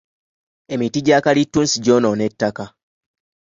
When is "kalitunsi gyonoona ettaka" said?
1.25-2.65